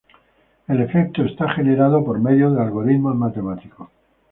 [0.67, 3.87] El efecto es generado por medio de algoritmos matemáticos.